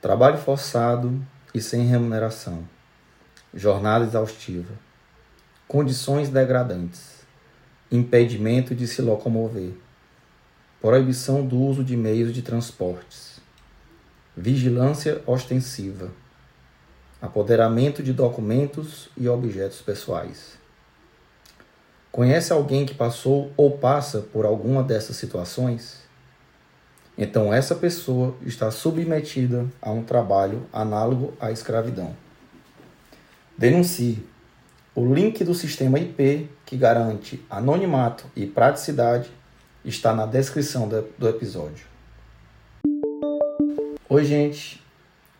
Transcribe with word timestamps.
trabalho 0.00 0.38
forçado 0.38 1.20
e 1.52 1.60
sem 1.60 1.84
remuneração, 1.84 2.66
jornada 3.52 4.04
exaustiva, 4.04 4.72
condições 5.68 6.30
degradantes, 6.30 7.26
impedimento 7.92 8.74
de 8.74 8.86
se 8.86 9.02
locomover, 9.02 9.72
proibição 10.80 11.46
do 11.46 11.58
uso 11.58 11.84
de 11.84 11.98
meios 11.98 12.32
de 12.32 12.40
transportes, 12.40 13.40
vigilância 14.34 15.22
ostensiva, 15.26 16.10
apoderamento 17.20 18.02
de 18.02 18.14
documentos 18.14 19.10
e 19.18 19.28
objetos 19.28 19.82
pessoais. 19.82 20.58
Conhece 22.10 22.54
alguém 22.54 22.86
que 22.86 22.94
passou 22.94 23.52
ou 23.54 23.76
passa 23.76 24.20
por 24.22 24.46
alguma 24.46 24.82
dessas 24.82 25.16
situações? 25.16 26.00
Então, 27.22 27.52
essa 27.52 27.74
pessoa 27.74 28.34
está 28.46 28.70
submetida 28.70 29.66
a 29.82 29.90
um 29.90 30.02
trabalho 30.02 30.66
análogo 30.72 31.34
à 31.38 31.52
escravidão. 31.52 32.16
Denuncie. 33.58 34.26
O 34.94 35.04
link 35.04 35.44
do 35.44 35.54
sistema 35.54 35.98
IP, 35.98 36.48
que 36.64 36.78
garante 36.78 37.44
anonimato 37.50 38.24
e 38.34 38.46
praticidade, 38.46 39.30
está 39.84 40.14
na 40.14 40.24
descrição 40.24 40.88
do 40.88 41.28
episódio. 41.28 41.84
Oi, 44.08 44.24
gente. 44.24 44.82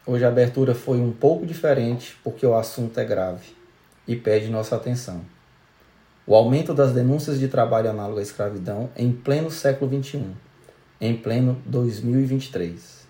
Hoje 0.07 0.27
a 0.27 0.29
abertura 0.29 0.75
foi 0.75 1.01
um 1.01 1.13
pouco 1.13 1.47
diferente 1.47 2.15
porque 2.23 2.45
o 2.45 2.55
assunto 2.55 3.01
é 3.01 3.07
grave 3.07 3.57
e 4.07 4.15
pede 4.15 4.51
nossa 4.51 4.77
atenção. 4.77 5.23
O 6.27 6.35
aumento 6.35 6.75
das 6.75 6.93
denúncias 6.93 7.41
de 7.41 7.49
trabalho 7.49 7.89
análogo 7.89 8.19
à 8.19 8.23
escravidão 8.23 8.91
em 8.95 9.11
pleno 9.11 9.51
século 9.51 9.91
XXI 9.91 10.27
em 11.01 11.17
pleno 11.17 11.61
2023. 11.65 13.07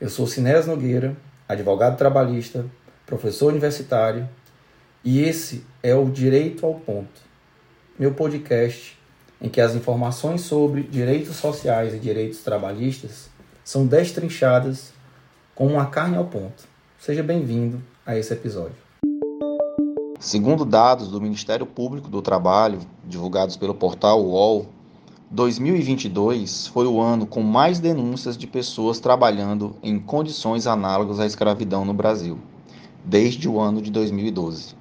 Eu 0.00 0.08
sou 0.08 0.26
Sinés 0.26 0.66
Nogueira, 0.66 1.16
advogado 1.48 1.96
trabalhista, 1.98 2.64
professor 3.04 3.48
universitário, 3.48 4.28
e 5.04 5.20
esse 5.20 5.66
é 5.82 5.94
o 5.94 6.08
Direito 6.08 6.64
ao 6.64 6.74
Ponto, 6.74 7.20
meu 7.98 8.14
podcast 8.14 8.96
em 9.40 9.48
que 9.48 9.60
as 9.60 9.74
informações 9.74 10.42
sobre 10.42 10.82
direitos 10.82 11.36
sociais 11.36 11.94
e 11.94 11.98
direitos 11.98 12.40
trabalhistas 12.40 13.28
são 13.64 13.86
destrinchadas 13.86 14.92
com 15.54 15.66
uma 15.66 15.86
carne 15.86 16.16
ao 16.16 16.24
ponto. 16.24 16.64
Seja 16.98 17.22
bem-vindo 17.22 17.82
a 18.04 18.16
esse 18.16 18.32
episódio. 18.32 18.76
Segundo 20.18 20.64
dados 20.64 21.08
do 21.08 21.20
Ministério 21.20 21.64
Público 21.64 22.08
do 22.08 22.20
Trabalho, 22.20 22.80
divulgados 23.04 23.56
pelo 23.56 23.74
portal 23.74 24.24
UOL, 24.24 24.66
2022 25.30 26.68
foi 26.68 26.86
o 26.86 27.02
ano 27.02 27.26
com 27.26 27.42
mais 27.42 27.78
denúncias 27.78 28.34
de 28.36 28.46
pessoas 28.46 28.98
trabalhando 28.98 29.76
em 29.82 29.98
condições 29.98 30.66
análogas 30.66 31.20
à 31.20 31.26
escravidão 31.26 31.84
no 31.84 31.92
Brasil, 31.92 32.38
desde 33.04 33.46
o 33.46 33.60
ano 33.60 33.82
de 33.82 33.90
2012. 33.90 34.74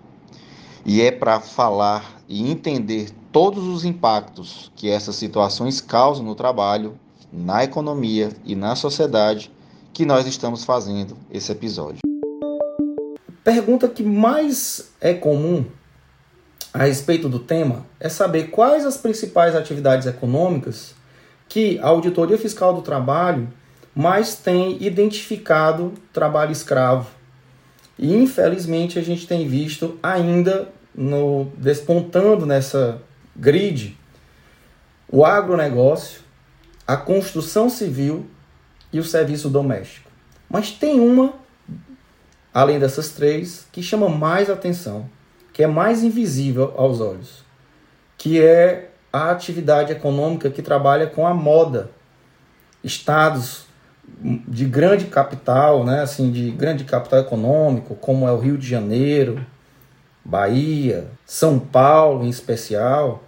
E 0.85 1.01
é 1.01 1.11
para 1.11 1.41
falar 1.41 2.21
e 2.29 2.49
entender 2.49 3.09
todos 3.29 3.65
os 3.65 3.83
impactos 3.83 4.71
que 4.73 4.89
essas 4.89 5.17
situações 5.17 5.81
causam 5.81 6.23
no 6.23 6.33
trabalho, 6.33 6.97
na 7.31 7.65
economia 7.65 8.29
e 8.45 8.55
na 8.55 8.73
sociedade 8.73 9.51
que 9.91 10.05
nós 10.05 10.25
estamos 10.25 10.63
fazendo 10.63 11.17
esse 11.29 11.51
episódio. 11.51 11.99
Pergunta 13.43 13.89
que 13.89 14.01
mais 14.01 14.93
é 15.01 15.13
comum 15.13 15.65
a 16.77 16.83
respeito 16.83 17.27
do 17.27 17.39
tema 17.39 17.87
é 17.99 18.07
saber 18.07 18.51
quais 18.51 18.85
as 18.85 18.97
principais 18.97 19.55
atividades 19.55 20.05
econômicas 20.05 20.93
que 21.49 21.79
a 21.79 21.87
Auditoria 21.87 22.37
Fiscal 22.37 22.71
do 22.71 22.83
Trabalho 22.83 23.51
mais 23.95 24.35
tem 24.35 24.77
identificado 24.79 25.91
trabalho 26.13 26.51
escravo. 26.51 27.09
E 27.97 28.13
infelizmente 28.15 28.99
a 28.99 29.01
gente 29.01 29.25
tem 29.25 29.47
visto 29.47 29.97
ainda 30.03 30.69
no 30.93 31.51
despontando 31.57 32.45
nessa 32.45 33.01
grid 33.35 33.97
o 35.11 35.25
agronegócio, 35.25 36.21
a 36.85 36.95
construção 36.95 37.71
civil 37.71 38.27
e 38.93 38.99
o 38.99 39.03
serviço 39.03 39.49
doméstico. 39.49 40.11
Mas 40.47 40.69
tem 40.69 40.99
uma, 40.99 41.33
além 42.53 42.77
dessas 42.77 43.09
três, 43.09 43.65
que 43.71 43.81
chama 43.81 44.07
mais 44.07 44.47
atenção, 44.47 45.09
que 45.57 45.63
é 45.63 45.67
mais 45.67 46.03
invisível 46.03 46.71
aos 46.77 47.01
olhos, 47.01 47.43
que 48.15 48.39
é 48.39 48.91
a 49.11 49.31
atividade 49.31 49.91
econômica 49.91 50.51
que 50.51 50.61
trabalha 50.61 51.07
com 51.07 51.25
a 51.25 51.33
moda. 51.33 51.89
Estados 52.83 53.65
de 54.47 54.65
grande 54.65 55.05
capital, 55.05 55.83
né, 55.83 56.01
assim, 56.01 56.31
de 56.31 56.51
grande 56.51 56.83
capital 56.83 57.21
econômico, 57.21 57.95
como 57.95 58.27
é 58.27 58.31
o 58.31 58.37
Rio 58.37 58.55
de 58.55 58.67
Janeiro, 58.67 59.43
Bahia, 60.23 61.07
São 61.25 61.57
Paulo 61.57 62.23
em 62.23 62.29
especial, 62.29 63.23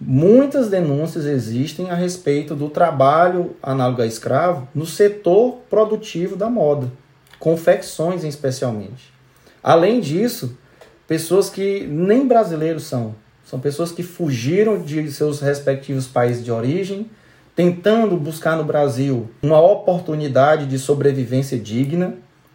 muitas 0.00 0.70
denúncias 0.70 1.26
existem 1.26 1.90
a 1.90 1.94
respeito 1.94 2.56
do 2.56 2.70
trabalho 2.70 3.54
análogo 3.62 4.00
a 4.00 4.06
escravo 4.06 4.66
no 4.74 4.86
setor 4.86 5.58
produtivo 5.68 6.36
da 6.36 6.48
moda, 6.48 6.90
confecções 7.38 8.24
especialmente. 8.24 9.12
Além 9.62 10.00
disso, 10.00 10.56
pessoas 11.10 11.50
que 11.50 11.88
nem 11.88 12.24
brasileiros 12.24 12.84
são. 12.84 13.16
São 13.44 13.58
pessoas 13.58 13.90
que 13.90 14.00
fugiram 14.00 14.80
de 14.80 15.10
seus 15.10 15.40
respectivos 15.40 16.06
países 16.06 16.44
de 16.44 16.52
origem, 16.52 17.10
tentando 17.56 18.16
buscar 18.16 18.56
no 18.56 18.62
Brasil 18.62 19.28
uma 19.42 19.60
oportunidade 19.60 20.66
de 20.66 20.78
sobrevivência 20.78 21.58
digna, 21.58 22.14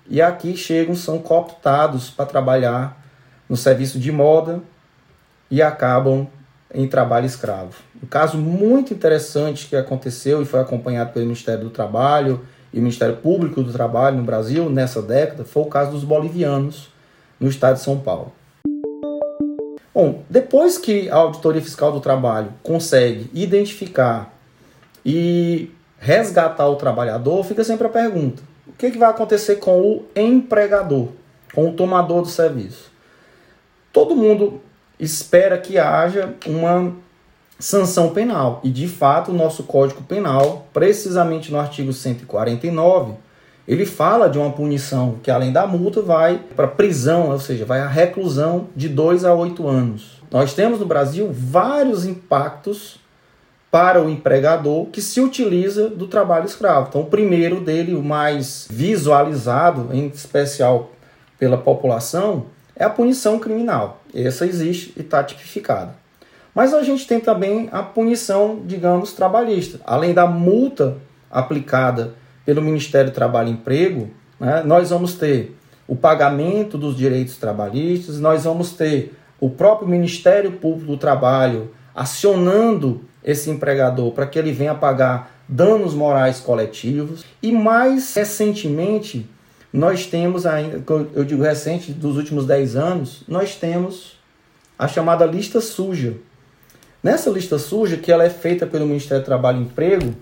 e 0.09 0.21
aqui 0.21 0.55
chegam, 0.55 0.95
são 0.95 1.19
cooptados 1.19 2.09
para 2.09 2.25
trabalhar 2.25 3.05
no 3.49 3.57
serviço 3.57 3.99
de 3.99 4.09
moda 4.09 4.61
e 5.51 5.61
acabam 5.61 6.25
em 6.73 6.87
trabalho 6.87 7.25
escravo. 7.25 7.73
Um 8.01 8.07
caso 8.07 8.37
muito 8.37 8.93
interessante 8.93 9.67
que 9.67 9.75
aconteceu 9.75 10.41
e 10.41 10.45
foi 10.45 10.61
acompanhado 10.61 11.11
pelo 11.11 11.25
Ministério 11.25 11.65
do 11.65 11.71
Trabalho 11.71 12.45
e 12.71 12.79
o 12.79 12.81
Ministério 12.81 13.17
Público 13.17 13.61
do 13.61 13.73
Trabalho 13.73 14.15
no 14.15 14.23
Brasil 14.23 14.69
nessa 14.69 15.01
década 15.01 15.43
foi 15.43 15.63
o 15.63 15.65
caso 15.65 15.91
dos 15.91 16.05
bolivianos 16.05 16.87
no 17.37 17.49
estado 17.49 17.75
de 17.75 17.81
São 17.81 17.99
Paulo. 17.99 18.31
Bom, 19.95 20.25
depois 20.29 20.77
que 20.77 21.09
a 21.09 21.15
Auditoria 21.15 21.61
Fiscal 21.61 21.89
do 21.89 22.01
Trabalho 22.01 22.51
consegue 22.61 23.31
identificar 23.33 24.37
e 25.05 25.71
resgatar 25.97 26.67
o 26.67 26.75
trabalhador, 26.75 27.45
fica 27.45 27.63
sempre 27.63 27.87
a 27.87 27.89
pergunta: 27.89 28.43
o 28.67 28.73
que, 28.73 28.91
que 28.91 28.97
vai 28.97 29.09
acontecer 29.09 29.55
com 29.55 29.79
o 29.81 30.05
empregador, 30.13 31.07
com 31.53 31.69
o 31.69 31.73
tomador 31.73 32.23
do 32.23 32.27
serviço? 32.27 32.91
Todo 33.93 34.17
mundo 34.17 34.61
espera 34.99 35.57
que 35.57 35.77
haja 35.77 36.35
uma 36.45 36.93
sanção 37.57 38.09
penal. 38.09 38.59
E 38.65 38.69
de 38.69 38.89
fato, 38.89 39.31
o 39.31 39.33
nosso 39.33 39.63
Código 39.63 40.03
Penal, 40.03 40.67
precisamente 40.73 41.53
no 41.53 41.57
artigo 41.57 41.93
149, 41.93 43.13
ele 43.67 43.85
fala 43.85 44.29
de 44.29 44.37
uma 44.37 44.51
punição 44.51 45.17
que, 45.23 45.31
além 45.31 45.51
da 45.51 45.65
multa, 45.65 46.01
vai 46.01 46.39
para 46.55 46.67
prisão, 46.67 47.31
ou 47.31 47.39
seja, 47.39 47.65
vai 47.65 47.79
a 47.79 47.87
reclusão 47.87 48.67
de 48.75 48.87
2 48.87 49.25
a 49.25 49.33
8 49.33 49.67
anos. 49.67 50.21
Nós 50.29 50.53
temos 50.53 50.79
no 50.79 50.85
Brasil 50.85 51.29
vários 51.31 52.05
impactos 52.05 52.99
para 53.71 54.01
o 54.01 54.09
empregador 54.09 54.85
que 54.85 55.01
se 55.01 55.19
utiliza 55.19 55.89
do 55.89 56.07
trabalho 56.07 56.45
escravo. 56.45 56.87
Então, 56.89 57.01
o 57.01 57.07
primeiro 57.07 57.59
dele, 57.59 57.95
o 57.95 58.03
mais 58.03 58.67
visualizado, 58.69 59.89
em 59.91 60.07
especial 60.07 60.91
pela 61.37 61.57
população, 61.57 62.45
é 62.75 62.83
a 62.83 62.89
punição 62.89 63.39
criminal. 63.39 64.01
Essa 64.13 64.45
existe 64.45 64.93
e 64.95 65.01
está 65.01 65.23
tipificada. 65.23 65.95
Mas 66.53 66.73
a 66.73 66.83
gente 66.83 67.05
tem 67.05 67.19
também 67.19 67.67
a 67.71 67.83
punição, 67.83 68.61
digamos, 68.63 69.11
trabalhista. 69.11 69.79
Além 69.85 70.13
da 70.13 70.25
multa 70.25 70.97
aplicada 71.29 72.13
pelo 72.45 72.61
Ministério 72.61 73.11
do 73.11 73.13
Trabalho 73.13 73.49
e 73.49 73.51
Emprego, 73.51 74.09
né, 74.39 74.61
nós 74.63 74.89
vamos 74.89 75.15
ter 75.15 75.55
o 75.87 75.95
pagamento 75.95 76.77
dos 76.77 76.95
direitos 76.95 77.37
trabalhistas, 77.37 78.19
nós 78.19 78.43
vamos 78.43 78.73
ter 78.73 79.13
o 79.39 79.49
próprio 79.49 79.87
Ministério 79.87 80.53
Público 80.53 80.91
do 80.91 80.97
Trabalho 80.97 81.71
acionando 81.93 83.01
esse 83.23 83.49
empregador 83.49 84.11
para 84.11 84.27
que 84.27 84.37
ele 84.37 84.51
venha 84.51 84.75
pagar 84.75 85.31
danos 85.47 85.93
morais 85.93 86.39
coletivos 86.39 87.23
e 87.41 87.51
mais 87.51 88.13
recentemente 88.13 89.29
nós 89.71 90.05
temos 90.05 90.45
ainda, 90.45 90.81
eu 91.13 91.25
digo 91.25 91.43
recente, 91.43 91.91
dos 91.91 92.15
últimos 92.15 92.45
10 92.45 92.77
anos, 92.77 93.23
nós 93.27 93.55
temos 93.55 94.17
a 94.79 94.87
chamada 94.87 95.25
lista 95.25 95.59
suja. 95.59 96.13
Nessa 97.03 97.29
lista 97.29 97.59
suja, 97.59 97.97
que 97.97 98.09
ela 98.09 98.23
é 98.23 98.29
feita 98.29 98.65
pelo 98.65 98.85
Ministério 98.85 99.21
do 99.21 99.25
Trabalho 99.25 99.59
e 99.59 99.63
Emprego, 99.63 100.15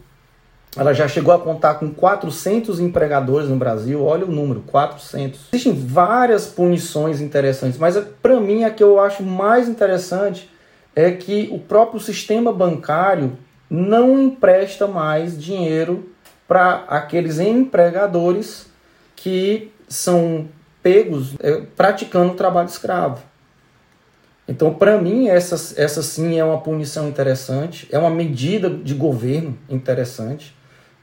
ela 0.75 0.93
já 0.93 1.07
chegou 1.07 1.33
a 1.33 1.39
contar 1.39 1.75
com 1.75 1.91
400 1.91 2.79
empregadores 2.79 3.47
no 3.47 3.55
Brasil. 3.55 4.03
Olha 4.03 4.25
o 4.25 4.31
número, 4.31 4.61
400. 4.61 5.39
Existem 5.53 5.73
várias 5.73 6.47
punições 6.47 7.21
interessantes, 7.21 7.77
mas 7.77 7.97
para 8.21 8.39
mim 8.39 8.63
a 8.63 8.71
que 8.71 8.83
eu 8.83 8.99
acho 8.99 9.21
mais 9.21 9.69
interessante 9.69 10.49
é 10.95 11.11
que 11.11 11.49
o 11.51 11.59
próprio 11.59 11.99
sistema 11.99 12.51
bancário 12.51 13.37
não 13.69 14.19
empresta 14.19 14.87
mais 14.87 15.39
dinheiro 15.39 16.09
para 16.47 16.85
aqueles 16.87 17.39
empregadores 17.39 18.67
que 19.15 19.71
são 19.87 20.47
pegos 20.81 21.35
é, 21.39 21.61
praticando 21.75 22.33
trabalho 22.33 22.67
escravo. 22.67 23.21
Então, 24.47 24.73
para 24.73 24.99
mim, 24.99 25.29
essa, 25.29 25.81
essa 25.81 26.03
sim 26.03 26.37
é 26.37 26.43
uma 26.43 26.59
punição 26.59 27.07
interessante, 27.07 27.87
é 27.91 27.97
uma 27.97 28.09
medida 28.09 28.69
de 28.69 28.93
governo 28.93 29.57
interessante, 29.69 30.53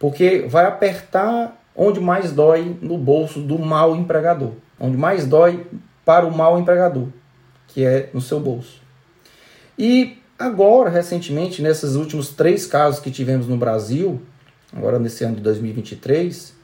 porque 0.00 0.46
vai 0.48 0.64
apertar 0.64 1.62
onde 1.76 2.00
mais 2.00 2.32
dói 2.32 2.76
no 2.80 2.98
bolso 2.98 3.40
do 3.40 3.58
mal 3.58 3.94
empregador, 3.94 4.52
onde 4.80 4.96
mais 4.96 5.26
dói 5.26 5.66
para 6.04 6.26
o 6.26 6.36
mal 6.36 6.58
empregador, 6.58 7.08
que 7.68 7.84
é 7.84 8.08
no 8.12 8.20
seu 8.20 8.40
bolso. 8.40 8.80
E 9.78 10.18
agora, 10.38 10.88
recentemente, 10.88 11.62
nesses 11.62 11.94
últimos 11.94 12.30
três 12.30 12.66
casos 12.66 12.98
que 12.98 13.10
tivemos 13.10 13.46
no 13.46 13.58
Brasil, 13.58 14.20
agora 14.74 14.98
nesse 14.98 15.22
ano 15.22 15.36
de 15.36 15.42
2023, 15.42 16.54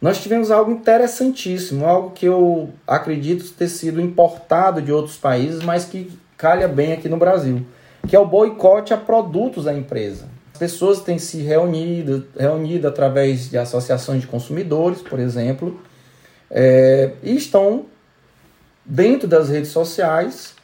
nós 0.00 0.20
tivemos 0.20 0.50
algo 0.50 0.72
interessantíssimo, 0.72 1.86
algo 1.86 2.10
que 2.10 2.26
eu 2.26 2.70
acredito 2.86 3.52
ter 3.52 3.68
sido 3.68 4.00
importado 4.00 4.82
de 4.82 4.92
outros 4.92 5.16
países, 5.16 5.62
mas 5.62 5.84
que 5.84 6.10
calha 6.36 6.66
bem 6.66 6.92
aqui 6.92 7.08
no 7.08 7.18
Brasil, 7.18 7.64
que 8.08 8.16
é 8.16 8.18
o 8.18 8.26
boicote 8.26 8.92
a 8.92 8.96
produtos 8.96 9.64
da 9.64 9.74
empresa. 9.74 10.39
As 10.60 10.72
pessoas 10.72 11.00
têm 11.00 11.18
se 11.18 11.38
reunido, 11.38 12.26
reunido 12.38 12.86
através 12.86 13.48
de 13.48 13.56
associações 13.56 14.20
de 14.20 14.26
consumidores, 14.26 15.00
por 15.00 15.18
exemplo, 15.18 15.80
é, 16.50 17.12
e 17.22 17.34
estão 17.34 17.86
dentro 18.84 19.26
das 19.26 19.48
redes 19.48 19.70
sociais 19.70 20.54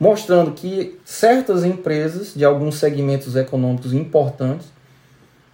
mostrando 0.00 0.52
que 0.52 0.98
certas 1.04 1.66
empresas 1.66 2.32
de 2.34 2.46
alguns 2.46 2.78
segmentos 2.78 3.36
econômicos 3.36 3.92
importantes 3.92 4.68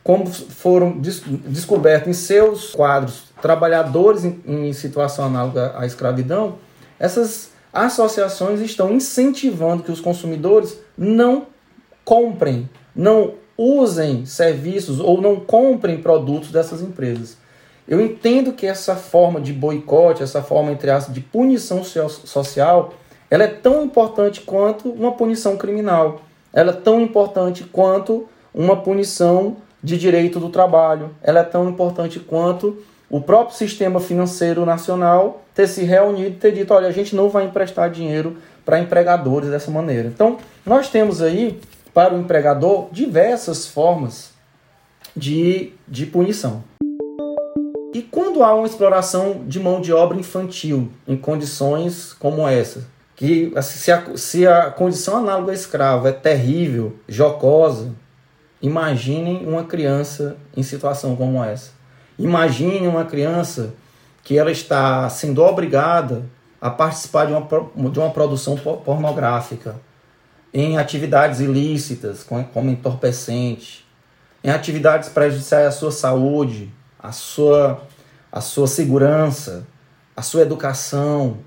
como 0.04 0.32
foram 0.32 1.00
des 1.00 1.20
descobertos 1.44 2.08
em 2.08 2.12
seus 2.12 2.70
quadros 2.70 3.24
trabalhadores 3.42 4.24
em, 4.24 4.40
em 4.46 4.72
situação 4.72 5.24
análoga 5.24 5.74
à 5.76 5.84
escravidão, 5.84 6.58
essas 7.00 7.50
associações 7.72 8.60
estão 8.60 8.92
incentivando 8.92 9.82
que 9.82 9.90
os 9.90 10.00
consumidores 10.00 10.78
não 10.96 11.48
comprem, 12.04 12.70
não 12.94 13.41
usem 13.62 14.26
serviços 14.26 14.98
ou 14.98 15.20
não 15.20 15.36
comprem 15.36 15.98
produtos 15.98 16.50
dessas 16.50 16.82
empresas. 16.82 17.36
Eu 17.86 18.00
entendo 18.00 18.52
que 18.52 18.66
essa 18.66 18.96
forma 18.96 19.40
de 19.40 19.52
boicote, 19.52 20.22
essa 20.22 20.42
forma 20.42 20.72
entre 20.72 20.90
aspas 20.90 21.14
de 21.14 21.20
punição 21.20 21.84
social, 21.84 22.94
ela 23.30 23.44
é 23.44 23.48
tão 23.48 23.84
importante 23.84 24.40
quanto 24.40 24.88
uma 24.90 25.12
punição 25.12 25.56
criminal. 25.56 26.20
Ela 26.52 26.70
é 26.70 26.76
tão 26.76 27.00
importante 27.00 27.64
quanto 27.64 28.28
uma 28.52 28.76
punição 28.76 29.56
de 29.82 29.96
direito 29.96 30.38
do 30.40 30.48
trabalho. 30.48 31.10
Ela 31.22 31.40
é 31.40 31.44
tão 31.44 31.68
importante 31.68 32.20
quanto 32.20 32.82
o 33.08 33.20
próprio 33.20 33.56
sistema 33.56 34.00
financeiro 34.00 34.64
nacional 34.64 35.42
ter 35.54 35.66
se 35.66 35.84
reunido 35.84 36.28
e 36.28 36.38
ter 36.38 36.52
dito: 36.52 36.72
olha, 36.74 36.88
a 36.88 36.92
gente 36.92 37.14
não 37.14 37.28
vai 37.28 37.44
emprestar 37.44 37.90
dinheiro 37.90 38.36
para 38.64 38.78
empregadores 38.78 39.50
dessa 39.50 39.70
maneira. 39.70 40.08
Então, 40.08 40.38
nós 40.64 40.88
temos 40.88 41.20
aí, 41.20 41.60
para 41.92 42.14
o 42.14 42.18
empregador, 42.18 42.88
diversas 42.90 43.66
formas 43.66 44.32
de, 45.16 45.72
de 45.86 46.06
punição. 46.06 46.64
E 47.94 48.00
quando 48.00 48.42
há 48.42 48.54
uma 48.54 48.66
exploração 48.66 49.44
de 49.46 49.60
mão 49.60 49.80
de 49.80 49.92
obra 49.92 50.18
infantil 50.18 50.90
em 51.06 51.16
condições 51.16 52.14
como 52.14 52.48
essa, 52.48 52.86
que 53.14 53.52
se 53.62 53.92
a, 53.92 54.16
se 54.16 54.46
a 54.46 54.70
condição 54.70 55.18
análoga 55.18 55.52
a 55.52 55.54
escravo 55.54 56.08
é 56.08 56.12
terrível, 56.12 56.96
jocosa, 57.06 57.92
Imaginem 58.62 59.44
uma 59.44 59.64
criança 59.64 60.36
em 60.56 60.62
situação 60.62 61.16
como 61.16 61.42
essa. 61.42 61.72
Imagine 62.16 62.86
uma 62.86 63.04
criança 63.04 63.74
que 64.22 64.38
ela 64.38 64.52
está 64.52 65.10
sendo 65.10 65.42
obrigada 65.42 66.24
a 66.60 66.70
participar 66.70 67.26
de 67.26 67.32
uma, 67.32 67.90
de 67.90 67.98
uma 67.98 68.10
produção 68.10 68.56
pornográfica, 68.56 69.80
em 70.52 70.76
atividades 70.76 71.40
ilícitas, 71.40 72.24
como 72.24 72.70
entorpecente, 72.70 73.86
em 74.44 74.50
atividades 74.50 75.08
prejudiciais 75.08 75.66
à 75.66 75.70
sua 75.70 75.90
saúde, 75.90 76.70
à 76.98 77.12
sua, 77.12 77.82
à 78.30 78.40
sua 78.40 78.66
segurança, 78.66 79.66
à 80.16 80.22
sua 80.22 80.42
educação, 80.42 81.38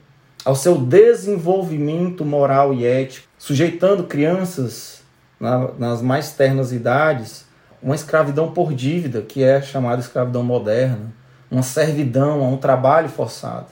ao 0.43 0.55
seu 0.55 0.77
desenvolvimento 0.77 2.25
moral 2.25 2.73
e 2.73 2.85
ético, 2.85 3.27
sujeitando 3.37 4.03
crianças 4.03 5.01
na, 5.39 5.71
nas 5.77 6.01
mais 6.01 6.31
ternas 6.31 6.71
idades, 6.71 7.45
uma 7.81 7.95
escravidão 7.95 8.51
por 8.51 8.73
dívida, 8.73 9.21
que 9.21 9.43
é 9.43 9.61
chamada 9.61 10.01
escravidão 10.01 10.43
moderna, 10.43 11.13
uma 11.51 11.63
servidão, 11.63 12.41
um 12.51 12.57
trabalho 12.57 13.09
forçado. 13.09 13.67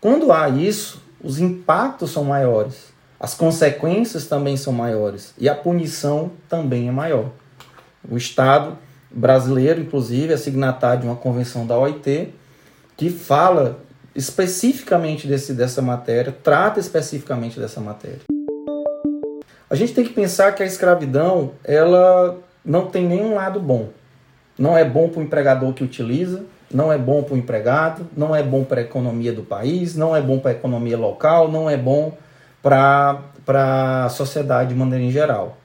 Quando 0.00 0.32
há 0.32 0.48
isso, 0.48 1.02
os 1.22 1.38
impactos 1.38 2.10
são 2.10 2.24
maiores, 2.24 2.92
as 3.18 3.34
consequências 3.34 4.26
também 4.26 4.56
são 4.56 4.72
maiores 4.72 5.32
e 5.38 5.48
a 5.48 5.54
punição 5.54 6.30
também 6.48 6.88
é 6.88 6.92
maior. 6.92 7.30
O 8.08 8.16
Estado 8.16 8.76
brasileiro, 9.10 9.80
inclusive, 9.80 10.32
é 10.32 10.36
signatário 10.36 11.00
de 11.00 11.06
uma 11.06 11.16
convenção 11.16 11.66
da 11.66 11.78
OIT 11.78 12.34
que 12.96 13.10
fala 13.10 13.80
especificamente 14.14 15.26
desse, 15.26 15.52
dessa 15.52 15.82
matéria, 15.82 16.34
trata 16.42 16.80
especificamente 16.80 17.58
dessa 17.58 17.80
matéria. 17.80 18.20
A 19.68 19.74
gente 19.74 19.92
tem 19.92 20.04
que 20.04 20.12
pensar 20.12 20.52
que 20.52 20.62
a 20.62 20.66
escravidão 20.66 21.52
ela 21.64 22.38
não 22.64 22.86
tem 22.86 23.06
nenhum 23.06 23.34
lado 23.34 23.60
bom. 23.60 23.88
Não 24.58 24.76
é 24.76 24.84
bom 24.84 25.08
para 25.08 25.20
o 25.20 25.22
empregador 25.22 25.72
que 25.74 25.84
utiliza, 25.84 26.44
não 26.72 26.92
é 26.92 26.96
bom 26.96 27.22
para 27.22 27.34
o 27.34 27.38
empregado, 27.38 28.06
não 28.16 28.34
é 28.34 28.42
bom 28.42 28.64
para 28.64 28.80
a 28.80 28.84
economia 28.84 29.32
do 29.32 29.42
país, 29.42 29.94
não 29.94 30.16
é 30.16 30.20
bom 30.20 30.38
para 30.38 30.52
a 30.52 30.54
economia 30.54 30.96
local, 30.96 31.50
não 31.50 31.68
é 31.68 31.76
bom 31.76 32.16
para 32.66 34.04
a 34.04 34.08
sociedade 34.08 34.70
de 34.70 34.74
maneira 34.74 35.04
em 35.04 35.10
geral. 35.12 35.56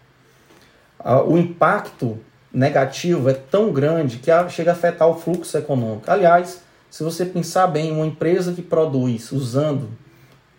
O 1.25 1.36
impacto 1.36 2.19
negativo 2.53 3.27
é 3.27 3.33
tão 3.33 3.71
grande 3.71 4.18
que 4.18 4.30
chega 4.50 4.69
a 4.69 4.74
afetar 4.75 5.07
o 5.07 5.15
fluxo 5.15 5.57
econômico. 5.57 6.12
Aliás, 6.12 6.62
se 6.92 7.03
você 7.03 7.25
pensar 7.25 7.65
bem, 7.65 7.92
uma 7.92 8.06
empresa 8.06 8.53
que 8.53 8.62
produz 8.62 9.31
usando 9.31 9.89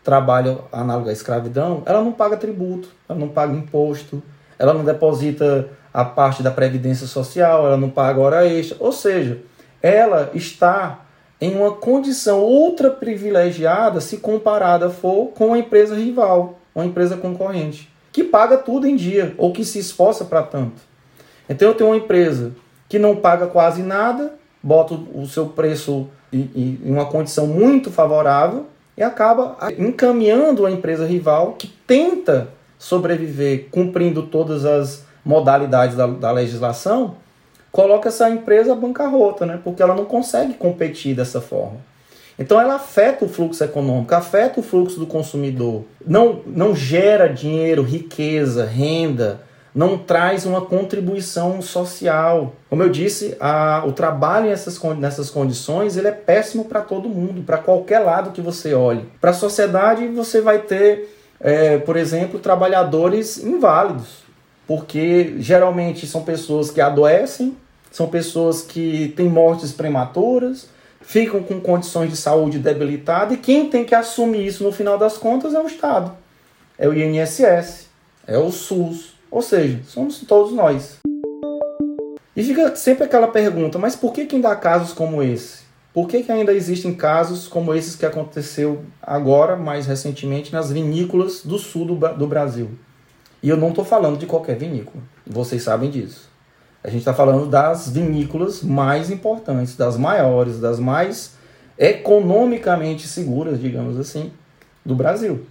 trabalho 0.03 0.65
análogo 0.73 1.11
à 1.11 1.12
escravidão, 1.12 1.85
ela 1.87 2.03
não 2.03 2.11
paga 2.11 2.37
tributo, 2.37 2.89
ela 3.09 3.17
não 3.17 3.29
paga 3.29 3.55
imposto, 3.55 4.21
ela 4.59 4.75
não 4.75 4.85
deposita 4.85 5.69
a 5.94 6.05
parte 6.05 6.43
da 6.43 6.50
previdência 6.50 7.06
social, 7.06 7.67
ela 7.67 7.77
não 7.77 7.89
paga 7.89 8.19
hora 8.19 8.44
extra, 8.44 8.77
ou 8.81 8.91
seja, 8.91 9.39
ela 9.81 10.29
está 10.35 11.03
em 11.43 11.56
uma 11.56 11.73
condição 11.73 12.44
ultra 12.44 12.89
privilegiada 12.89 14.01
se 14.01 14.19
comparada 14.19 14.89
for 14.89 15.32
com 15.34 15.53
a 15.53 15.58
empresa 15.58 15.96
rival, 15.96 16.61
uma 16.72 16.87
empresa 16.87 17.17
concorrente, 17.17 17.93
que 18.13 18.22
paga 18.22 18.56
tudo 18.56 18.87
em 18.87 18.94
dia 18.94 19.34
ou 19.37 19.53
que 19.53 19.65
se 19.65 19.81
esforça 19.81 20.25
para 20.25 20.44
tanto. 20.44 20.81
Então 21.49 21.67
eu 21.67 21.75
tenho 21.75 21.91
uma 21.91 21.96
empresa 21.96 22.53
que 22.89 22.96
não 22.96 23.17
paga 23.17 23.49
quase 23.49 23.82
nada, 23.82 24.34
bota 24.63 24.94
o 24.94 25.27
seu 25.27 25.46
preço 25.46 26.06
em 26.32 26.79
uma 26.84 27.06
condição 27.06 27.49
muito 27.49 27.91
favorável 27.91 28.67
e 28.96 29.03
acaba 29.03 29.56
encaminhando 29.77 30.65
a 30.65 30.70
empresa 30.70 31.05
rival 31.05 31.55
que 31.55 31.67
tenta 31.67 32.51
sobreviver 32.79 33.67
cumprindo 33.69 34.22
todas 34.29 34.65
as 34.65 35.05
modalidades 35.25 35.96
da, 35.96 36.06
da 36.06 36.31
legislação, 36.31 37.17
coloca 37.72 38.10
essa 38.10 38.29
empresa 38.29 38.74
bancarrota, 38.74 39.46
né? 39.46 39.58
porque 39.64 39.82
ela 39.82 39.94
não 39.94 40.05
consegue 40.05 40.55
competir 40.55 41.17
dessa 41.17 41.41
forma. 41.41 41.79
Então 42.38 42.60
ela 42.60 42.74
afeta 42.74 43.24
o 43.24 43.29
fluxo 43.29 43.64
econômico, 43.64 44.14
afeta 44.14 44.60
o 44.60 44.62
fluxo 44.62 45.00
do 45.00 45.06
consumidor, 45.06 45.84
não, 46.06 46.41
não 46.46 46.74
gera 46.74 47.29
dinheiro, 47.29 47.82
riqueza, 47.82 48.64
renda, 48.64 49.41
não 49.74 49.96
traz 49.96 50.44
uma 50.44 50.60
contribuição 50.60 51.62
social. 51.62 52.55
Como 52.69 52.82
eu 52.82 52.88
disse, 52.88 53.36
a, 53.41 53.82
o 53.86 53.93
trabalho 53.93 54.48
nessas, 54.48 54.81
nessas 54.98 55.31
condições 55.31 55.96
ele 55.96 56.08
é 56.08 56.12
péssimo 56.12 56.64
para 56.67 56.81
todo 56.81 57.08
mundo, 57.08 57.43
para 57.43 57.58
qualquer 57.58 58.00
lado 58.00 58.32
que 58.32 58.41
você 58.41 58.74
olhe. 58.74 59.05
Para 59.20 59.31
a 59.31 59.34
sociedade, 59.34 60.06
você 60.08 60.41
vai 60.41 60.58
ter, 60.58 61.14
é, 61.41 61.79
por 61.79 61.96
exemplo, 61.96 62.38
trabalhadores 62.38 63.43
inválidos, 63.43 64.22
porque 64.67 65.37
geralmente 65.39 66.07
são 66.07 66.23
pessoas 66.23 66.71
que 66.71 66.81
adoecem, 66.81 67.57
são 67.91 68.09
pessoas 68.09 68.63
que 68.63 69.13
têm 69.17 69.29
mortes 69.29 69.73
prematuras, 69.73 70.69
ficam 71.01 71.43
com 71.43 71.61
condições 71.61 72.11
de 72.11 72.17
saúde 72.17 72.59
debilitadas, 72.59 73.35
e 73.35 73.41
quem 73.41 73.69
tem 73.69 73.85
que 73.85 73.95
assumir 73.95 74.47
isso 74.47 74.65
no 74.65 74.73
final 74.73 74.97
das 74.97 75.19
contas 75.19 75.55
é 75.55 75.61
o 75.61 75.67
Estado, 75.67 76.13
é 76.79 76.89
o 76.89 76.95
INSS, 76.95 77.89
é 78.27 78.39
o 78.39 78.51
SUS. 78.51 79.13
Ou 79.31 79.41
seja, 79.41 79.81
somos 79.87 80.19
todos 80.21 80.53
nós. 80.53 80.99
E 82.37 82.43
fica 82.43 82.75
sempre 82.77 83.05
aquela 83.05 83.29
pergunta, 83.29 83.79
mas 83.79 83.97
por 83.97 84.13
que, 84.13 84.27
que 84.27 84.37
ainda 84.37 84.51
há 84.51 84.57
casos 84.57 84.93
como 84.93 85.23
esse? 85.23 85.63
Por 85.93 86.09
que, 86.09 86.23
que 86.23 86.33
ainda 86.33 86.53
existem 86.53 86.95
casos 86.95 87.47
como 87.47 87.75
esses 87.75 87.95
que 87.95 88.07
aconteceu 88.07 88.85
agora, 89.03 89.57
mais 89.57 89.87
recentemente, 89.87 90.53
nas 90.53 90.71
vinícolas 90.73 91.43
do 91.45 91.59
sul 91.59 91.85
do, 91.85 92.09
do 92.15 92.27
Brasil? 92.27 92.71
E 93.43 93.49
eu 93.49 93.56
não 93.56 93.70
estou 93.70 93.84
falando 93.84 94.19
de 94.19 94.27
qualquer 94.27 94.56
vinícola, 94.56 95.03
vocês 95.27 95.63
sabem 95.63 95.91
disso. 95.91 96.31
A 96.84 96.89
gente 96.89 97.01
está 97.01 97.15
falando 97.15 97.46
das 97.46 97.89
vinícolas 97.89 98.63
mais 98.63 99.11
importantes, 99.11 99.77
das 99.77 99.96
maiores, 99.96 100.58
das 100.58 100.79
mais 100.79 101.34
economicamente 101.79 103.06
seguras, 103.06 103.61
digamos 103.61 103.99
assim, 103.99 104.32
do 104.84 104.94
Brasil, 104.94 105.46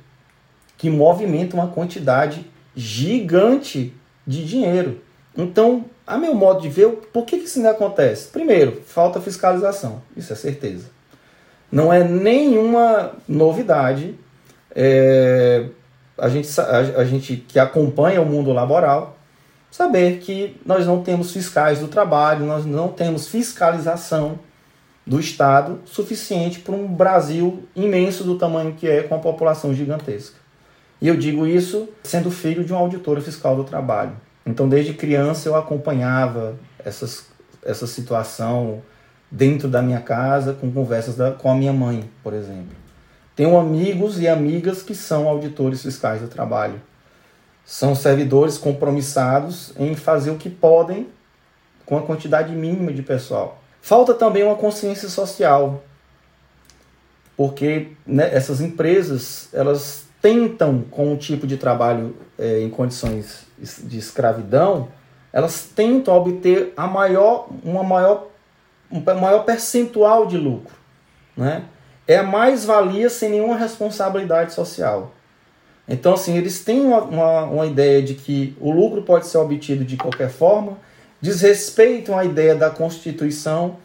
que 0.77 0.89
movimenta 0.89 1.55
uma 1.55 1.67
quantidade 1.67 2.45
gigante 2.75 3.93
de 4.25 4.45
dinheiro. 4.45 5.01
Então, 5.37 5.85
a 6.05 6.17
meu 6.17 6.33
modo 6.33 6.61
de 6.61 6.69
ver, 6.69 6.89
por 7.13 7.25
que, 7.25 7.37
que 7.37 7.45
isso 7.45 7.61
não 7.61 7.69
acontece? 7.69 8.27
Primeiro, 8.27 8.81
falta 8.85 9.21
fiscalização, 9.21 10.01
isso 10.15 10.33
é 10.33 10.35
certeza. 10.35 10.85
Não 11.71 11.91
é 11.91 12.03
nenhuma 12.03 13.13
novidade. 13.27 14.15
É, 14.75 15.67
a, 16.21 16.29
gente, 16.29 16.61
a, 16.61 16.77
a 16.99 17.03
gente 17.03 17.35
que 17.35 17.57
acompanha 17.57 18.21
o 18.21 18.25
mundo 18.25 18.53
laboral 18.53 19.17
saber 19.71 20.19
que 20.19 20.55
nós 20.63 20.85
não 20.85 21.01
temos 21.01 21.31
fiscais 21.31 21.79
do 21.79 21.87
trabalho, 21.87 22.45
nós 22.45 22.63
não 22.63 22.89
temos 22.89 23.27
fiscalização 23.27 24.37
do 25.05 25.19
Estado 25.19 25.79
suficiente 25.83 26.59
para 26.59 26.75
um 26.75 26.87
Brasil 26.87 27.63
imenso 27.75 28.23
do 28.23 28.37
tamanho 28.37 28.73
que 28.73 28.87
é, 28.87 29.01
com 29.01 29.15
a 29.15 29.19
população 29.19 29.73
gigantesca. 29.73 30.35
E 31.01 31.07
eu 31.07 31.17
digo 31.17 31.47
isso 31.47 31.89
sendo 32.03 32.29
filho 32.29 32.63
de 32.63 32.71
uma 32.71 32.81
auditora 32.81 33.19
fiscal 33.19 33.55
do 33.55 33.63
trabalho. 33.63 34.11
Então, 34.45 34.69
desde 34.69 34.93
criança, 34.93 35.49
eu 35.49 35.55
acompanhava 35.55 36.55
essas, 36.85 37.25
essa 37.65 37.87
situação 37.87 38.83
dentro 39.31 39.67
da 39.67 39.81
minha 39.81 40.01
casa, 40.01 40.53
com 40.53 40.71
conversas 40.71 41.15
da, 41.15 41.31
com 41.31 41.49
a 41.49 41.55
minha 41.55 41.73
mãe, 41.73 42.07
por 42.21 42.33
exemplo. 42.33 42.75
Tenho 43.35 43.57
amigos 43.57 44.19
e 44.19 44.27
amigas 44.27 44.83
que 44.83 44.93
são 44.93 45.27
auditores 45.27 45.81
fiscais 45.81 46.21
do 46.21 46.27
trabalho. 46.27 46.81
São 47.65 47.95
servidores 47.95 48.57
compromissados 48.57 49.73
em 49.77 49.95
fazer 49.95 50.31
o 50.31 50.37
que 50.37 50.49
podem 50.49 51.07
com 51.85 51.97
a 51.97 52.01
quantidade 52.01 52.53
mínima 52.53 52.91
de 52.91 53.01
pessoal. 53.01 53.61
Falta 53.81 54.13
também 54.13 54.43
uma 54.43 54.55
consciência 54.55 55.09
social, 55.09 55.83
porque 57.35 57.93
né, 58.05 58.29
essas 58.33 58.61
empresas 58.61 59.49
elas 59.53 60.05
tentam, 60.21 60.83
com 60.91 61.11
o 61.13 61.17
tipo 61.17 61.47
de 61.47 61.57
trabalho 61.57 62.15
é, 62.37 62.61
em 62.61 62.69
condições 62.69 63.47
de 63.57 63.97
escravidão, 63.97 64.89
elas 65.33 65.63
tentam 65.63 66.15
obter 66.15 66.73
a 66.77 66.85
maior, 66.85 67.47
uma 67.63 67.83
maior, 67.83 68.27
um 68.91 69.01
maior 69.19 69.43
percentual 69.43 70.27
de 70.27 70.37
lucro. 70.37 70.75
Né? 71.35 71.63
É 72.07 72.21
mais-valia 72.21 73.09
sem 73.09 73.29
nenhuma 73.29 73.55
responsabilidade 73.55 74.53
social. 74.53 75.13
Então, 75.87 76.13
assim, 76.13 76.37
eles 76.37 76.63
têm 76.63 76.81
uma, 76.81 77.01
uma, 77.01 77.43
uma, 77.43 77.65
ideia 77.65 78.01
de 78.01 78.13
que 78.13 78.55
o 78.59 78.71
lucro 78.71 79.01
pode 79.01 79.27
ser 79.27 79.37
obtido 79.37 79.83
de 79.83 79.97
qualquer 79.97 80.29
forma, 80.29 80.77
desrespeitam 81.19 82.17
a 82.17 82.23
ideia 82.23 82.55
da 82.55 82.69
Constituição, 82.69 83.77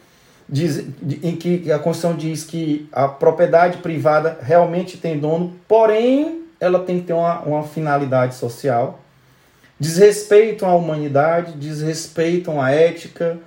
diz, 0.47 0.83
de, 1.01 1.19
em 1.27 1.35
que 1.35 1.71
a 1.71 1.77
Constituição 1.77 2.15
diz 2.15 2.43
que 2.43 2.87
a 2.91 3.07
propriedade 3.07 3.79
privada 3.79 4.37
realmente 4.41 4.97
tem 4.97 5.19
dono, 5.19 5.53
porém 5.67 6.43
ela 6.59 6.79
tem 6.79 6.99
que 6.99 7.07
ter 7.07 7.13
uma, 7.13 7.39
uma 7.41 7.63
finalidade 7.63 8.35
social. 8.35 8.99
Desrespeitam 9.79 10.69
a 10.69 10.75
humanidade, 10.75 11.53
desrespeitam 11.53 12.59
a 12.59 12.71
ética, 12.71 13.37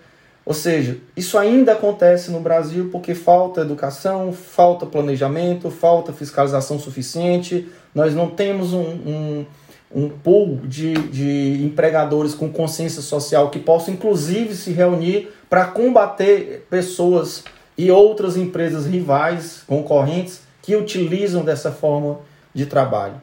ou 0.44 0.54
seja, 0.54 0.99
isso 1.16 1.38
ainda 1.38 1.73
acontece 1.73 2.30
no 2.30 2.40
Brasil 2.40 2.88
porque 2.90 3.14
falta 3.14 3.61
educação, 3.61 4.32
falta 4.32 4.87
planejamento, 4.87 5.70
falta 5.70 6.12
fiscalização 6.12 6.78
suficiente. 6.78 7.68
Nós 7.94 8.14
não 8.14 8.30
temos 8.30 8.73
um, 8.73 8.80
um, 8.80 9.47
um 9.94 10.09
pool 10.09 10.61
de, 10.64 10.94
de 10.94 11.64
empregadores 11.64 12.35
com 12.35 12.50
consciência 12.50 13.02
social 13.02 13.50
que 13.50 13.59
possam, 13.59 13.94
inclusive, 13.94 14.54
se 14.54 14.73
reunir 14.73 15.30
para 15.49 15.66
combater 15.66 16.66
pessoas 16.70 17.44
e 17.76 17.90
outras 17.90 18.37
empresas 18.37 18.87
rivais, 18.87 19.62
concorrentes, 19.66 20.42
que 20.62 20.75
utilizam 20.75 21.44
dessa 21.44 21.70
forma 21.70 22.18
de 22.52 22.66
trabalho. 22.66 23.20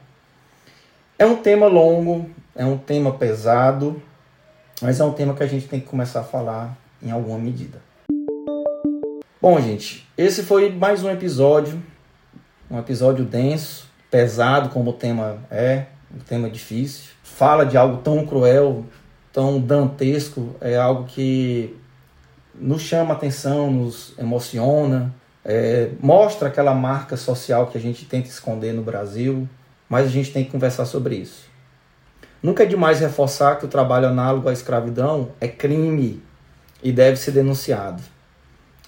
É 1.18 1.26
um 1.26 1.36
tema 1.36 1.68
longo, 1.68 2.30
é 2.56 2.66
um 2.66 2.78
tema 2.78 3.12
pesado, 3.14 4.02
mas 4.82 5.00
é 5.00 5.04
um 5.04 5.12
tema 5.12 5.34
que 5.34 5.44
a 5.44 5.48
gente 5.48 5.68
tem 5.68 5.80
que 5.80 5.88
começar 5.88 6.22
a 6.22 6.24
falar 6.24 6.78
em 7.02 7.12
alguma 7.12 7.38
medida. 7.38 7.82
Bom, 9.42 9.60
gente, 9.62 10.08
esse 10.18 10.44
foi 10.44 10.72
mais 10.72 11.04
um 11.04 11.10
episódio, 11.10 11.82
um 12.70 12.78
episódio 12.78 13.24
denso, 13.24 13.88
pesado 14.10 14.70
como 14.70 14.90
o 14.90 14.94
tema 14.94 15.40
é, 15.50 15.86
um 16.14 16.20
tema 16.20 16.50
difícil. 16.50 17.12
Fala 17.24 17.66
de 17.66 17.78
algo 17.78 17.98
tão 17.98 18.26
cruel, 18.26 18.86
tão 19.32 19.60
dantesco, 19.60 20.56
é 20.60 20.76
algo 20.76 21.06
que 21.06 21.76
nos 22.56 22.82
chama 22.82 23.14
atenção, 23.14 23.72
nos 23.72 24.18
emociona, 24.18 25.14
é, 25.46 25.92
mostra 26.02 26.48
aquela 26.48 26.74
marca 26.74 27.16
social 27.16 27.68
que 27.68 27.78
a 27.78 27.82
gente 27.82 28.06
tenta 28.06 28.28
esconder 28.28 28.74
no 28.74 28.82
Brasil, 28.82 29.48
mas 29.88 30.08
a 30.08 30.10
gente 30.10 30.34
tem 30.34 30.44
que 30.44 30.52
conversar 30.52 30.86
sobre 30.86 31.16
isso. 31.16 31.48
Nunca 32.42 32.64
é 32.64 32.66
demais 32.66 33.00
reforçar 33.00 33.58
que 33.58 33.66
o 33.66 33.68
trabalho 33.68 34.08
análogo 34.08 34.50
à 34.50 34.54
escravidão 34.54 35.30
é 35.40 35.48
crime 35.48 36.22
e 36.88 36.92
deve 36.94 37.18
ser 37.18 37.32
denunciado. 37.32 38.02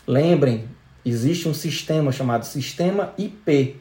Lembrem, 0.08 0.70
existe 1.04 1.50
um 1.50 1.54
sistema 1.54 2.14
chamado 2.14 2.46
Sistema 2.46 3.14
IP, 3.18 3.76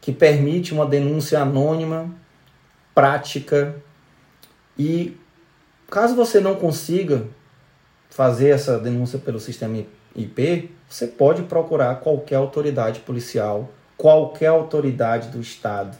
que 0.00 0.12
permite 0.12 0.72
uma 0.72 0.86
denúncia 0.86 1.40
anônima, 1.40 2.14
prática, 2.94 3.74
e 4.78 5.16
caso 5.90 6.14
você 6.14 6.38
não 6.38 6.54
consiga 6.54 7.26
fazer 8.08 8.50
essa 8.50 8.78
denúncia 8.78 9.18
pelo 9.18 9.40
sistema 9.40 9.84
IP, 10.14 10.70
você 10.88 11.08
pode 11.08 11.42
procurar 11.42 11.96
qualquer 11.96 12.36
autoridade 12.36 13.00
policial, 13.00 13.72
qualquer 13.96 14.46
autoridade 14.46 15.26
do 15.30 15.40
Estado, 15.40 15.98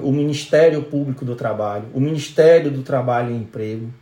o 0.00 0.12
Ministério 0.12 0.80
Público 0.84 1.24
do 1.24 1.34
Trabalho, 1.34 1.86
o 1.92 1.98
Ministério 1.98 2.70
do 2.70 2.84
Trabalho 2.84 3.32
e 3.32 3.36
Emprego, 3.36 3.92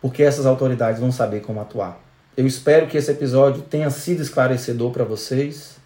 porque 0.00 0.22
essas 0.22 0.46
autoridades 0.46 1.00
vão 1.00 1.12
saber 1.12 1.40
como 1.40 1.60
atuar. 1.60 2.00
Eu 2.36 2.46
espero 2.46 2.86
que 2.86 2.96
esse 2.96 3.10
episódio 3.10 3.62
tenha 3.62 3.90
sido 3.90 4.22
esclarecedor 4.22 4.92
para 4.92 5.02
vocês. 5.04 5.76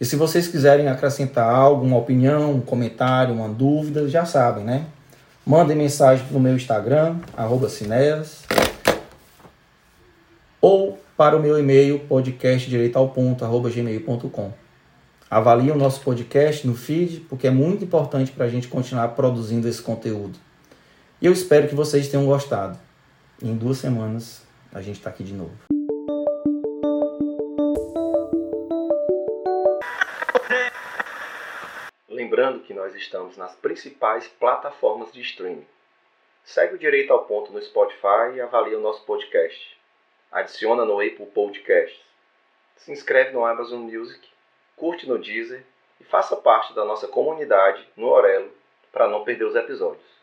E 0.00 0.04
se 0.04 0.16
vocês 0.16 0.46
quiserem 0.46 0.88
acrescentar 0.88 1.48
algo, 1.48 1.86
uma 1.86 1.96
opinião, 1.96 2.52
um 2.52 2.60
comentário, 2.60 3.32
uma 3.32 3.48
dúvida, 3.48 4.06
já 4.08 4.26
sabem, 4.26 4.64
né? 4.64 4.86
Mandem 5.44 5.76
mensagem 5.76 6.24
no 6.30 6.40
meu 6.40 6.54
Instagram, 6.54 7.16
arroba 7.36 7.68
Cineas, 7.68 8.44
ou 10.60 10.98
para 11.16 11.36
o 11.36 11.40
meu 11.40 11.58
e-mail, 11.58 11.98
podcastdireitalponto.gmail.com. 12.00 14.52
Avaliem 15.30 15.70
o 15.70 15.76
nosso 15.76 16.02
podcast 16.02 16.66
no 16.66 16.74
feed, 16.74 17.20
porque 17.28 17.46
é 17.46 17.50
muito 17.50 17.84
importante 17.84 18.32
para 18.32 18.44
a 18.44 18.48
gente 18.48 18.68
continuar 18.68 19.08
produzindo 19.08 19.68
esse 19.68 19.80
conteúdo. 19.80 20.38
E 21.22 21.26
eu 21.26 21.32
espero 21.32 21.68
que 21.68 21.74
vocês 21.74 22.08
tenham 22.08 22.26
gostado. 22.26 22.85
Em 23.42 23.54
duas 23.54 23.76
semanas 23.76 24.46
a 24.72 24.80
gente 24.80 24.96
está 24.96 25.10
aqui 25.10 25.22
de 25.22 25.34
novo. 25.34 25.54
Lembrando 32.08 32.60
que 32.60 32.72
nós 32.72 32.94
estamos 32.94 33.36
nas 33.36 33.54
principais 33.56 34.26
plataformas 34.26 35.12
de 35.12 35.20
streaming. 35.20 35.66
Segue 36.44 36.76
o 36.76 36.78
Direito 36.78 37.12
ao 37.12 37.26
Ponto 37.26 37.52
no 37.52 37.60
Spotify 37.60 38.36
e 38.36 38.40
avalia 38.40 38.78
o 38.78 38.82
nosso 38.82 39.04
podcast. 39.04 39.76
Adiciona 40.32 40.86
no 40.86 40.98
Apple 40.98 41.26
Podcasts. 41.26 42.00
Se 42.76 42.90
inscreve 42.90 43.32
no 43.32 43.44
Amazon 43.44 43.80
Music, 43.80 44.26
curte 44.76 45.06
no 45.06 45.18
Deezer 45.18 45.62
e 46.00 46.04
faça 46.04 46.36
parte 46.36 46.72
da 46.74 46.86
nossa 46.86 47.06
comunidade 47.06 47.86
no 47.98 48.06
Orelo 48.06 48.50
para 48.90 49.06
não 49.06 49.24
perder 49.24 49.44
os 49.44 49.54
episódios. 49.54 50.15